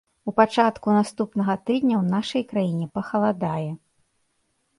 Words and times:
У 0.29 0.31
пачатку 0.39 0.87
наступнага 0.99 1.55
тыдня 1.67 1.95
ў 1.99 2.05
нашай 2.15 2.43
краіне 2.55 2.85
пахаладае. 2.97 3.69